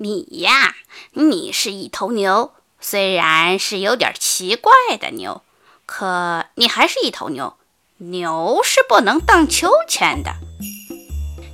[0.00, 0.76] 你呀，
[1.14, 5.42] 你是一头牛，虽然是有点奇怪的牛，
[5.86, 7.54] 可你还是一头牛。
[7.96, 10.34] 牛是不能荡秋千的。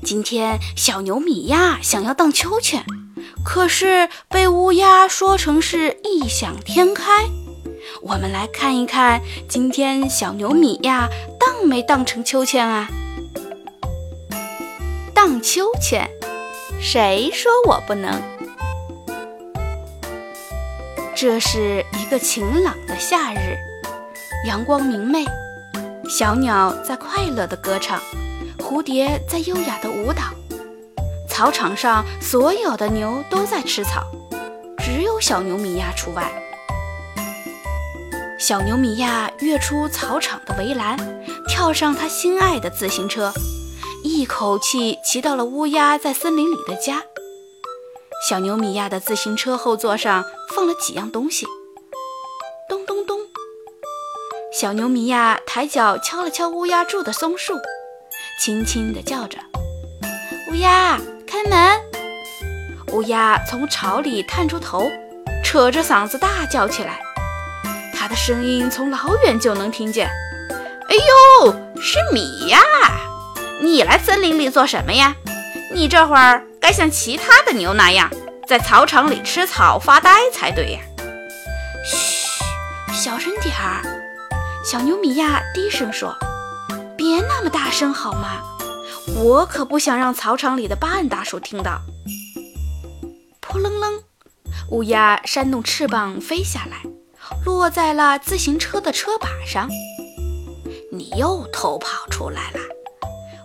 [0.04, 2.84] 今天小牛米娅想要荡秋千，
[3.43, 7.30] 可是被乌鸦说成是异想天开。
[8.02, 11.08] 我们来看一看，今天小牛米娅
[11.40, 12.90] 荡没荡成秋千啊？
[15.14, 16.11] 荡秋千，
[16.79, 18.34] 谁说我不能？
[21.16, 23.56] 这是一个晴朗的夏日，
[24.48, 25.24] 阳光明媚，
[26.09, 28.00] 小鸟在快乐地歌唱，
[28.59, 30.22] 蝴蝶在优雅地舞蹈。
[31.28, 34.02] 草场上所有的牛都在吃草，
[34.78, 36.32] 只有小牛米娅除外。
[38.36, 40.98] 小牛米娅跃出草场的围栏，
[41.46, 43.33] 跳上他心爱的自行车。
[44.02, 47.02] 一口气骑到了乌鸦在森林里的家。
[48.27, 51.44] 小牛米娅的自行车后座上放了几样东西。
[52.67, 53.19] 咚咚咚！
[54.50, 57.52] 小牛米娅抬脚敲了敲乌鸦住的松树，
[58.41, 59.36] 轻轻地叫着
[60.50, 61.78] ：“乌鸦，开门！”
[62.95, 64.91] 乌鸦从巢里探出头，
[65.45, 66.98] 扯着嗓子大叫起来。
[67.92, 70.08] 它的声音从老远就能听见。
[70.89, 70.97] “哎
[71.42, 72.58] 呦，是米呀！”
[73.61, 75.14] 你来森林里做什么呀？
[75.75, 78.11] 你这会儿该像其他的牛那样，
[78.48, 80.81] 在草场里吃草发呆才对呀。
[81.84, 82.43] 嘘，
[82.91, 83.83] 小声点儿。
[84.65, 86.17] 小牛米娅低声说
[86.97, 88.41] ：“别那么大声好吗？
[89.15, 91.83] 我可不想让草场里的巴恩大叔听到。”
[93.42, 94.03] 扑棱棱，
[94.70, 96.79] 乌鸦扇动翅膀飞下来，
[97.45, 99.69] 落在了自行车的车把上。
[100.91, 102.61] 你又偷跑出来了。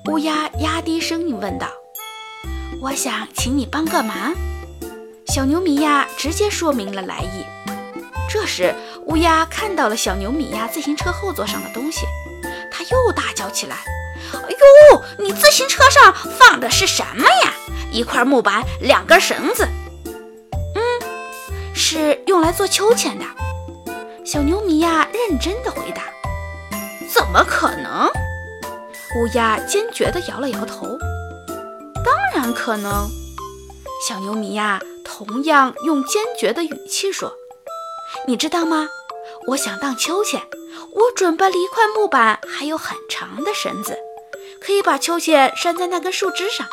[0.10, 1.68] 乌鸦压低声音问道
[2.82, 4.34] ：“我想请你帮个忙。”
[5.28, 7.46] 小牛米娅直接说明了来意。
[8.30, 8.74] 这时，
[9.06, 12.06] 乌鸦看到了小牛米娅自行车后座上的东西，
[12.72, 13.78] 它又大叫起来
[14.34, 14.50] ：“哎
[14.92, 17.54] 呦，你自行车上放的是什么呀？
[17.92, 19.68] 一块木板，两根绳子。
[20.76, 20.82] ”“嗯，
[21.74, 23.26] 是用来做秋千的。”
[24.24, 26.04] 小牛米娅认真的回答。
[27.12, 28.08] “怎么可能？”
[29.18, 30.99] 乌鸦坚决地摇了摇头。
[32.54, 33.10] 可能，
[34.08, 37.34] 小牛米娅同样用坚决的语气说
[38.28, 38.88] ：“你知道吗？
[39.48, 40.42] 我想荡秋千，
[40.94, 43.98] 我准备了一块木板，还有很长的绳子，
[44.62, 46.68] 可以把秋千拴在那根树枝上。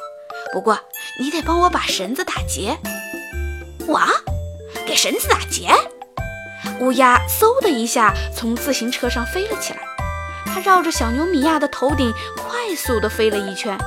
[0.53, 0.79] 不过
[1.21, 2.77] 你得帮我把绳子打结。”
[3.87, 4.01] 我
[4.85, 5.69] 给绳子打结？
[6.81, 9.81] 乌鸦嗖的一下从自行车上飞了起来。
[10.45, 13.79] 它绕着小牛米娅的头顶快速地飞了一圈，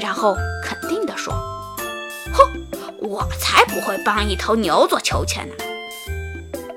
[0.00, 1.34] 然后肯定说
[2.32, 2.64] ：“哼，
[2.98, 5.54] 我才不会帮一头牛做秋千呢！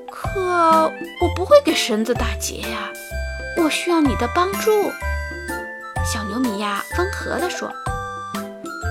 [0.10, 0.92] 可
[1.22, 2.92] 我不会给绳子打结呀，
[3.58, 4.72] 我需要你的帮助。”
[6.06, 7.72] 小牛米娅温和地说：“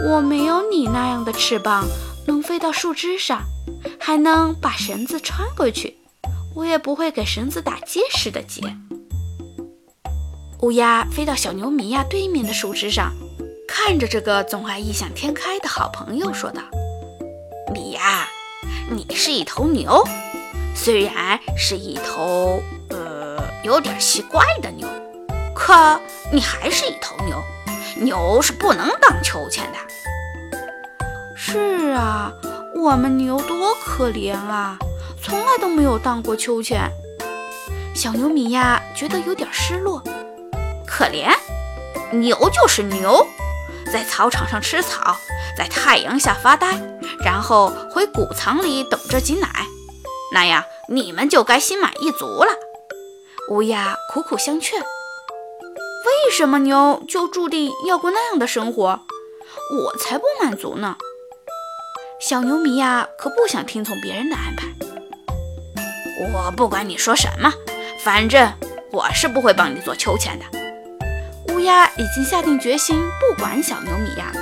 [0.06, 1.86] 我没有你那样的翅膀，
[2.26, 3.42] 能飞到树枝上，
[3.98, 5.98] 还能把绳子穿过去，
[6.54, 8.62] 我也不会给绳子打结实的结。”
[10.60, 13.12] 乌鸦飞到小牛米娅对面的树枝上，
[13.68, 16.62] 看着这个总爱异想天开的好朋友，说道
[17.72, 18.26] ：“米娅，
[18.90, 20.02] 你是一头牛，
[20.74, 24.88] 虽然是一头呃有点奇怪的牛，
[25.54, 26.00] 可
[26.32, 27.40] 你还是一头牛。
[28.00, 29.78] 牛是不能荡秋千的。
[31.36, 32.32] ”“是啊，
[32.74, 34.78] 我们牛多可怜啊，
[35.22, 36.90] 从来都没有荡过秋千。”
[37.94, 40.02] 小牛米娅觉得有点失落。
[40.86, 41.30] 可怜，
[42.12, 43.26] 牛就是牛，
[43.90, 45.16] 在草场上吃草，
[45.56, 46.80] 在太阳下发呆，
[47.24, 49.48] 然后回谷仓里等着挤奶，
[50.32, 52.50] 那样你们就该心满意足了。
[53.50, 59.00] 乌鸦苦苦相劝：“为什么牛就注定要过那样的生活？
[59.72, 60.96] 我才不满足呢！”
[62.20, 64.66] 小牛米娅可不想听从别人的安排。
[66.32, 67.52] 我不管你说什么，
[68.04, 68.52] 反正
[68.90, 70.57] 我是不会帮你做秋千的。
[71.58, 74.40] 乌鸦已经下定决心不管小牛米娅了。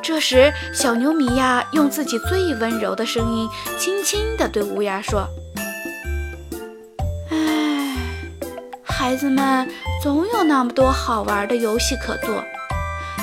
[0.00, 3.48] 这时，小牛米娅用自己最温柔的声音，
[3.80, 5.26] 轻轻地对乌鸦说
[7.32, 7.96] ：“哎，
[8.84, 9.68] 孩子们
[10.00, 12.44] 总有那么多好玩的游戏可做。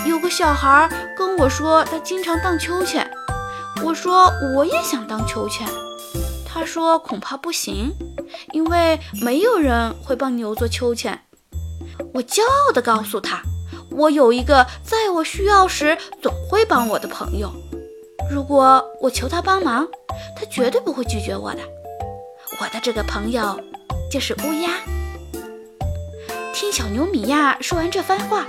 [0.06, 3.10] 有个小孩跟我说，他经常荡秋千。
[3.86, 5.66] 我说我也想荡秋千。
[6.46, 7.94] 他说恐怕不行，
[8.52, 11.18] 因为没有人会帮牛做秋千。”
[12.14, 13.42] 我骄傲地告诉他
[13.92, 17.52] ：“我有一个在我需要时总会帮我的朋友。
[18.30, 19.88] 如果我求他帮忙，
[20.36, 21.60] 他绝对不会拒绝我的。
[22.60, 23.60] 我的这个朋友
[24.10, 24.72] 就是乌鸦。
[26.54, 28.46] 听小牛米娅说完这番话，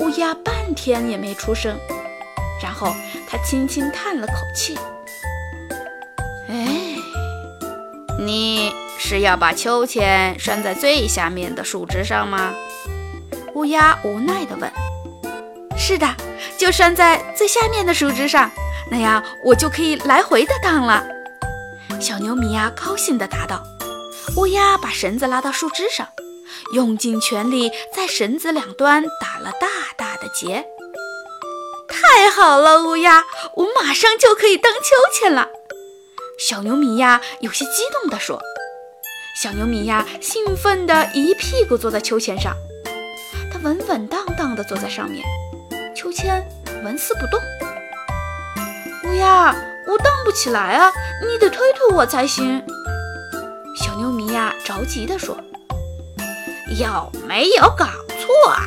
[0.00, 1.76] 乌鸦半天也没出声，
[2.62, 2.92] 然后
[3.28, 4.76] 他轻轻叹了口气
[6.48, 6.96] ：“哎，
[8.18, 12.52] 你是要把秋千拴在最下面的树枝上吗？”
[13.56, 14.70] 乌鸦无奈地问。
[15.78, 16.06] “是的，
[16.58, 18.50] 就拴在最下面的树枝上，
[18.90, 21.02] 那样我就可以来回的荡了。”
[21.98, 23.62] 小牛米娅高兴地答道。
[24.36, 26.06] 乌鸦把绳子拉到树枝上。
[26.72, 30.66] 用尽全力在绳子两端打了大大的结。
[31.88, 33.24] 太好了，乌鸦，
[33.54, 35.48] 我马上就可以荡秋千了。
[36.38, 38.38] 小牛米娅有些激动地说。
[39.40, 42.54] 小牛米娅兴奋地一屁股坐在秋千上，
[43.66, 45.26] 稳稳当当地坐在上面，
[45.92, 46.40] 秋千
[46.84, 47.40] 纹丝不动。
[49.02, 49.52] 乌鸦，
[49.88, 52.62] 我荡不起来啊，你得推推我才行。
[53.76, 55.36] 小牛米娅着急地说。
[56.78, 57.86] 有没有搞
[58.20, 58.62] 错啊？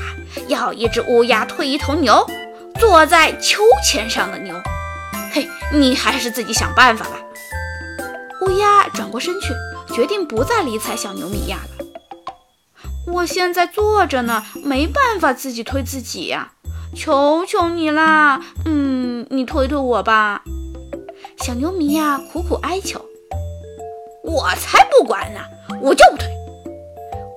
[0.47, 2.25] 要一只乌鸦推一头牛，
[2.77, 4.53] 坐在秋千上的牛。
[5.31, 7.21] 嘿，你还是自己想办法吧。
[8.41, 9.53] 乌鸦转过身去，
[9.93, 11.85] 决定不再理睬小牛米娅了。
[13.11, 16.51] 我现在坐着呢，没办法自己推自己呀，
[16.95, 18.41] 求求你啦！
[18.65, 20.43] 嗯，你推推我吧。
[21.37, 23.03] 小牛米娅苦苦哀求。
[24.23, 25.39] 我才不管呢，
[25.81, 26.27] 我就不推。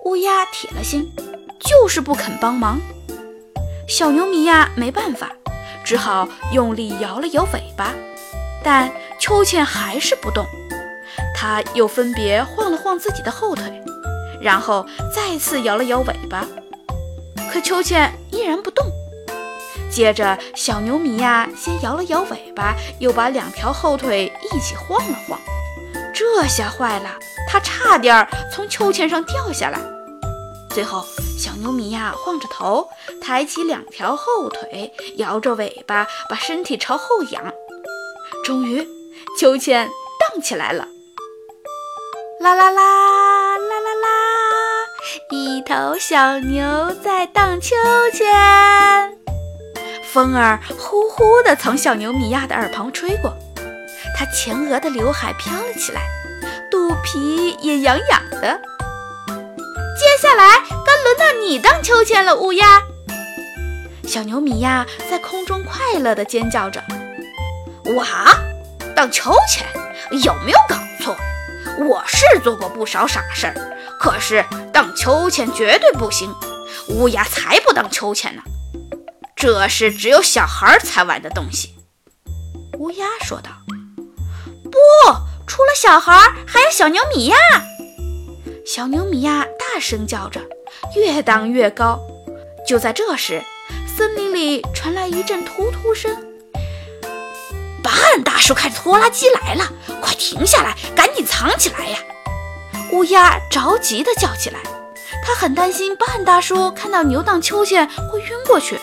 [0.04, 1.10] 乌鸦铁了心，
[1.58, 2.80] 就是不肯帮忙。
[3.88, 5.32] 小牛米娅没办法，
[5.84, 7.94] 只好用力摇了摇尾巴，
[8.62, 10.44] 但秋千还是不动。
[11.34, 13.82] 它又分别晃了晃自己的后腿，
[14.42, 14.84] 然后
[15.14, 16.46] 再次摇了摇尾巴，
[17.52, 18.84] 可秋千依然不动。
[19.90, 25.38] 接着，小牛米娅先摇了摇尾巴，又把两条后腿一起晃了晃。
[26.14, 27.10] 这下坏了，
[27.48, 29.78] 它差点儿从秋千上掉下来。
[30.70, 31.04] 最后，
[31.38, 32.88] 小牛米娅晃着头，
[33.20, 37.52] 抬起两条后腿，摇着尾巴，把身体朝后仰。
[38.44, 38.86] 终于，
[39.38, 39.88] 秋千
[40.18, 40.88] 荡起来了！
[42.40, 43.31] 啦啦啦，
[45.34, 47.74] 一头小牛在荡秋
[48.12, 48.28] 千。
[50.12, 53.34] 风儿呼呼地从小牛米娅的耳旁吹过，
[54.14, 56.02] 它前额的刘海飘了起来，
[56.70, 58.60] 肚皮也痒痒的。
[59.98, 62.82] 接下来该轮到你荡秋千了，乌鸦。
[64.06, 66.84] 小牛米娅在空中快乐地尖叫着
[67.96, 68.36] ：“哇，
[68.94, 69.66] 荡秋千？
[70.22, 71.16] 有没有搞错？
[71.78, 73.54] 我是做过不少傻事儿，
[74.02, 76.34] 可是荡秋千绝对不行。
[76.88, 78.42] 乌鸦才不荡秋千呢，
[79.36, 81.76] 这是只有小孩才玩的东西。”
[82.80, 83.50] 乌鸦说道。
[84.68, 84.78] “不，
[85.46, 86.12] 除了小孩，
[86.44, 87.36] 还有小牛米娅。”
[88.66, 90.40] 小牛米娅大声叫着，
[90.96, 92.00] 越荡越高。
[92.66, 93.40] 就在这时，
[93.86, 96.12] 森林里传来一阵突突声。
[97.84, 101.98] 巴恩大叔开着拖拉机来了，快停下来，赶紧藏起来呀！
[102.92, 104.60] 乌鸦着急地叫起来，
[105.24, 108.76] 它很担心半大叔看到牛荡秋千会晕过去。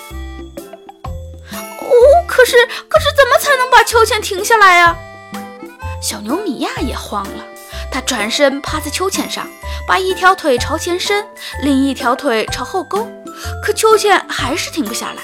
[1.51, 1.91] 哦，
[2.27, 2.57] 可是，
[2.87, 4.97] 可是怎么才能把秋千停下来呀？
[6.01, 7.43] 小牛米娅也慌了，
[7.91, 9.47] 他转身趴在秋千上。
[9.87, 11.27] 把一条腿朝前伸，
[11.63, 13.07] 另一条腿朝后勾，
[13.63, 15.23] 可秋千还是停不下来。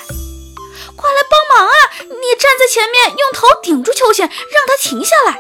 [0.96, 1.74] 快来帮忙啊！
[2.00, 5.40] 你站在前面，用头顶住秋千，让它停下来。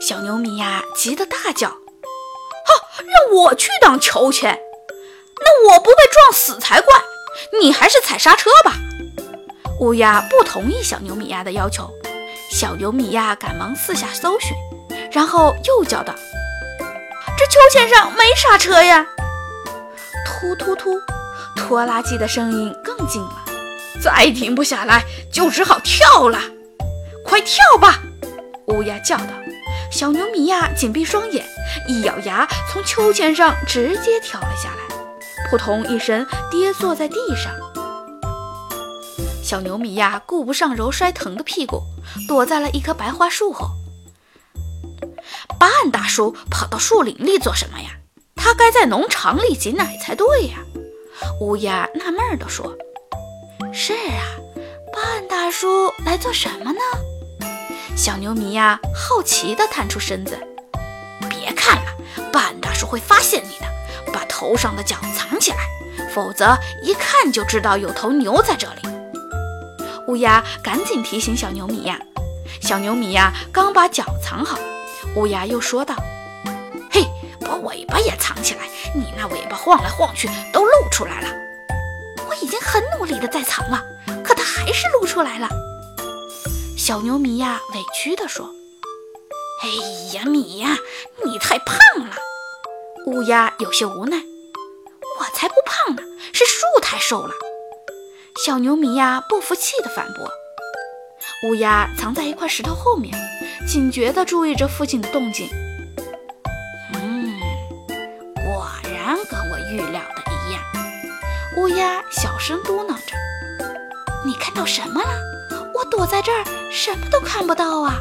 [0.00, 1.76] 小牛米娅急得大叫
[2.64, 4.58] ：“哈，让我去荡秋千？
[5.40, 6.94] 那我不被撞死才怪！
[7.60, 8.74] 你还是踩刹车吧。”
[9.80, 11.90] 乌鸦不同意小牛米娅的要求。
[12.50, 14.54] 小牛米娅赶忙四下搜寻，
[15.10, 16.14] 然后又叫道。
[17.38, 19.06] 这秋千上没刹车呀！
[20.26, 21.00] 突突突，
[21.56, 23.44] 拖拉机的声音更近了。
[24.00, 25.02] 再停不下来，
[25.32, 26.38] 就只好跳了。
[27.24, 28.00] 快跳吧！
[28.66, 29.32] 乌鸦叫道。
[29.90, 31.44] 小牛米娅紧闭双眼，
[31.88, 37.52] 一咬牙，从秋千上直接跳了下来，扑通一声跌坐在地上。
[39.42, 41.82] 小牛米娅顾不上揉摔疼的屁股，
[42.26, 43.68] 躲在了一棵白桦树后。
[45.58, 47.90] 半大叔跑到树林里做什么呀？
[48.34, 50.58] 他该在农场里挤奶才对呀。
[51.40, 52.76] 乌鸦纳闷地说
[53.72, 54.24] ：“是啊，
[54.92, 56.80] 半大叔来做什么呢？”
[57.94, 60.36] 小牛米娅好奇地探出身子：“，
[62.82, 65.58] 半大叔会发现你的，把头上的角藏起来，
[66.12, 68.82] 否则一看就知道有头牛在这里。”
[70.08, 71.98] 乌鸦赶紧提醒小牛米娅
[72.60, 74.58] ：“小牛米呀，刚把脚藏好，
[75.14, 75.94] 乌鸦又说道
[76.90, 77.06] ：“嘿，
[77.40, 78.68] 把尾巴也藏起来！
[78.94, 81.28] 你那尾巴晃来晃去，都露出来了。
[82.28, 83.82] 我已经很努力的在藏了，
[84.24, 85.48] 可它还是露出来了。”
[86.76, 88.50] 小牛米呀，委屈地说
[89.62, 89.68] ：“哎
[90.16, 90.76] 呀，米呀，
[91.24, 92.16] 你太胖了。”
[93.06, 94.16] 乌鸦有些无奈
[95.18, 97.34] ：“我才不胖呢，是树太瘦了。”
[98.44, 100.30] 小牛米娅，不服气地反驳。
[101.48, 103.12] 乌鸦藏在一块石头后面，
[103.66, 105.48] 警觉地注意着附近的动静。
[106.94, 107.34] 嗯，
[108.36, 110.62] 果然跟我预料的一样。
[111.56, 113.16] 乌鸦小声嘟囔着
[114.24, 115.10] ：“你看到什么了？”
[115.74, 117.96] 我躲在这儿，什么都看不到啊！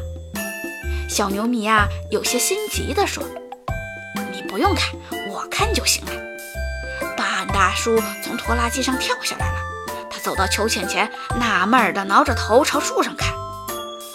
[1.10, 3.24] 小牛米娅，有些心急地说
[4.52, 4.94] ：“不用看，
[5.30, 6.12] 我看就行了。”
[7.18, 9.60] 巴安大叔从拖拉机上跳下来了，
[10.10, 13.34] 他走到秋千前，纳闷地挠着头朝树上看。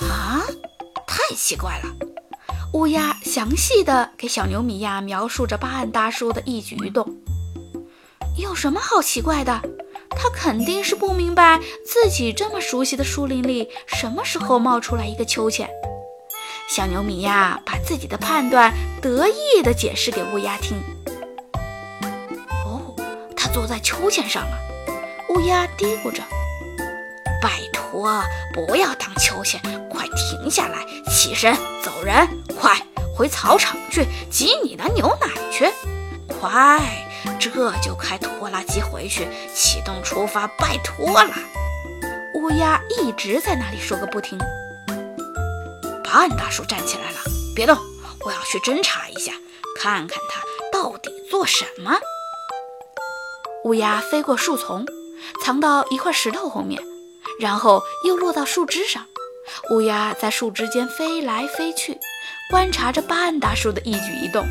[0.08, 0.44] 啊，
[1.06, 1.88] 太奇怪了！
[2.74, 7.08] 乌鸦详细地给小牛米呀描述着巴安大叔的一举一动。
[8.36, 9.62] 有什么好奇怪的？
[10.10, 15.68] 他肯定是不明白自己这么熟悉的树林里什么时候冒出来一个秋千。
[16.68, 20.82] 小牛米呀，把自己的判断得意地解释给乌鸦听。
[22.64, 22.94] 哦，
[23.36, 24.58] 他坐在秋千上了。
[25.30, 26.22] 乌鸦嘀咕着
[27.40, 32.76] ：“拜托，不要荡秋千，快停下来，起身走人，快
[33.16, 35.72] 回草场去挤你的牛奶去，
[36.26, 36.80] 快！”
[37.38, 41.30] 这就开拖拉机回去，启动出发，拜托了。
[42.34, 44.38] 乌鸦一直在那里说个不停。
[46.16, 47.18] 巴恩大叔站起来了，
[47.54, 47.76] 别动，
[48.24, 49.32] 我要去侦查一下，
[49.78, 50.40] 看看他
[50.72, 51.94] 到底做什么。
[53.64, 54.86] 乌鸦飞过树丛，
[55.44, 56.82] 藏到一块石头后面，
[57.38, 59.04] 然后又落到树枝上。
[59.70, 61.98] 乌鸦在树枝间飞来飞去，
[62.50, 64.46] 观察着巴恩大叔的一举一动。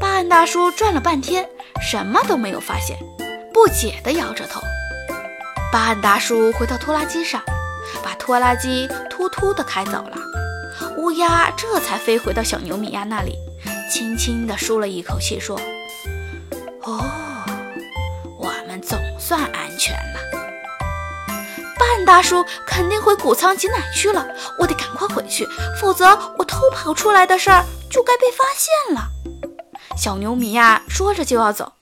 [0.00, 1.48] 巴恩大叔转了半天。
[1.80, 2.98] 什么都没有发现，
[3.52, 4.60] 不解地摇着头。
[5.70, 7.40] 巴恩大叔回到拖拉机上，
[8.02, 10.25] 把拖拉机突突地开走了。
[11.16, 13.38] 乌鸦这才飞回到小牛米娅那里，
[13.90, 15.58] 轻轻地舒了一口气，说
[16.84, 17.02] ：“哦，
[18.38, 20.20] 我们总算安全了。”
[21.80, 24.26] 半大叔肯定回谷仓挤奶去了，
[24.58, 25.48] 我得赶快回去，
[25.80, 26.06] 否则
[26.36, 29.08] 我偷跑出来的事儿就该被发现了。
[29.96, 31.72] 小牛米呀，说着就要走。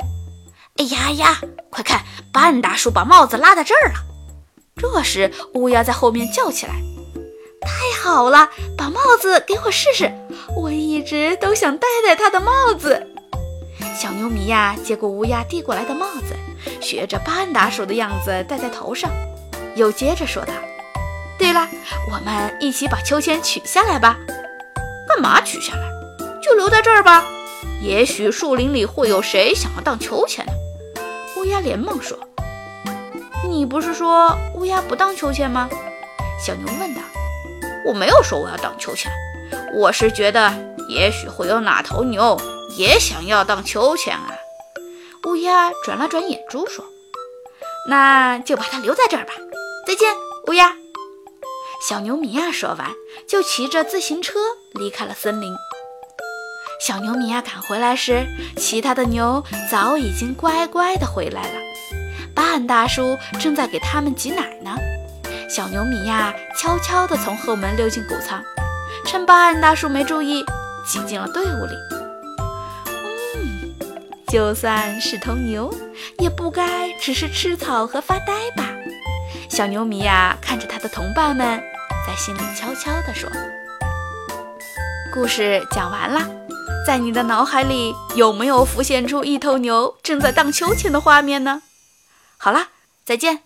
[0.76, 3.94] 哎呀呀，快看，半大叔把帽子拉在这儿了。
[4.76, 6.74] 这时，乌鸦在后面叫起来
[7.64, 10.12] ：“太好了，把帽子给我试试！
[10.56, 13.06] 我一直都想戴戴他的帽子。”
[13.96, 16.36] 小牛米呀，接过乌鸦递过来的帽子，
[16.80, 19.10] 学着巴恩达叔的样子戴在头上，
[19.76, 20.52] 又接着说道
[21.38, 21.68] ：“对了，
[22.10, 24.18] 我们一起把秋千取下来吧。
[25.08, 25.82] ”“干嘛取下来？
[26.42, 27.24] 就留在这儿吧。”
[27.80, 30.52] 也许树林里会有谁想要荡秋千呢？
[31.36, 32.18] 乌鸦连忙说
[33.48, 35.68] ：“你不是说乌鸦不荡秋千吗？”
[36.44, 37.00] 小牛问道。
[37.86, 39.10] “我没有说我要荡秋千，
[39.74, 40.52] 我是觉得
[40.88, 42.40] 也许会有哪头牛
[42.76, 44.34] 也想要荡秋千啊。”
[45.26, 46.84] 乌鸦转了转眼珠说
[47.88, 49.32] ：“那就把它留在这儿吧。
[49.86, 50.14] 再见，
[50.48, 50.76] 乌鸦。”
[51.86, 52.90] 小牛米娅说完，
[53.28, 54.38] 就骑着自行车
[54.72, 55.54] 离开了森林。
[56.80, 58.26] 小牛米娅赶回来时，
[58.56, 61.60] 其他的牛早已经乖乖地回来了。
[62.34, 64.76] 巴恩大叔正在给他们挤奶呢。
[65.54, 68.42] 小牛米娅悄悄地从后门溜进谷仓，
[69.06, 70.44] 趁巴恩大叔没注意，
[70.84, 71.76] 挤进了队伍里。
[72.88, 73.72] 嗯，
[74.26, 75.72] 就算是头牛，
[76.18, 78.68] 也不该只是吃草和发呆吧？
[79.48, 81.62] 小牛米娅看着他的同伴们，
[82.04, 83.30] 在心里悄悄地说
[85.14, 86.28] ：“故事讲完了。”
[86.84, 91.62] 在你的脑海里有没有浮现出一头牛正在荡秋千的画面呢？
[92.38, 92.70] 好了，
[93.04, 93.43] 再见。